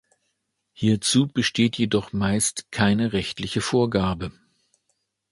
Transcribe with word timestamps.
Hierzu 0.73 1.27
besteht 1.27 1.77
jedoch 1.77 2.11
meist 2.11 2.71
keine 2.71 3.13
rechtliche 3.13 3.61
Vorgabe. 3.61 4.31